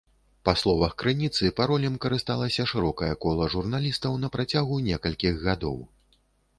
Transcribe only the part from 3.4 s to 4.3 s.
журналістаў